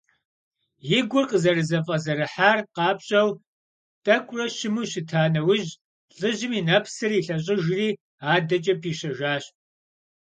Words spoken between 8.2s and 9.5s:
адэкӀэ пищэжащ.